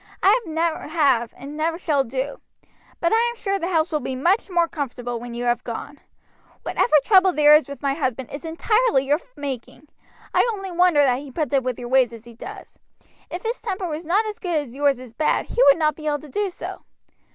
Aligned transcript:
I 0.23 0.39
never 0.47 0.87
have 0.87 1.31
and 1.37 1.55
never 1.55 1.77
shall 1.77 2.03
do. 2.03 2.41
But 2.99 3.13
I 3.13 3.17
am 3.29 3.35
sure 3.35 3.59
the 3.59 3.67
house 3.67 3.91
will 3.91 3.99
be 3.99 4.15
much 4.15 4.49
more 4.49 4.67
comfortable 4.67 5.19
when 5.19 5.35
you 5.35 5.43
have 5.43 5.63
gone. 5.63 5.99
Whatever 6.63 6.95
trouble 7.05 7.33
there 7.33 7.53
is 7.55 7.69
with 7.69 7.83
my 7.83 7.93
husband 7.93 8.31
is 8.31 8.43
entirely 8.43 9.05
your 9.05 9.19
making. 9.35 9.89
I 10.33 10.49
only 10.53 10.71
wonder 10.71 11.03
that 11.03 11.19
he 11.19 11.29
puts 11.29 11.53
up 11.53 11.61
with 11.63 11.77
your 11.77 11.89
ways 11.89 12.13
as 12.13 12.25
he 12.25 12.33
does. 12.33 12.79
If 13.29 13.43
his 13.43 13.61
temper 13.61 13.87
was 13.87 14.03
not 14.07 14.25
as 14.25 14.39
good 14.39 14.55
as 14.55 14.73
yours 14.75 14.99
is 14.99 15.13
bad 15.13 15.45
he 15.49 15.61
would 15.67 15.77
not 15.77 15.93
be 15.95 16.07
able 16.07 16.17
to 16.17 16.29
do 16.29 16.49
so." 16.49 16.81